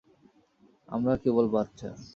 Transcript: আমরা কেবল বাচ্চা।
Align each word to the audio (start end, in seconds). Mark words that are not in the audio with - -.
আমরা 0.89 1.13
কেবল 1.23 1.45
বাচ্চা। 1.47 1.89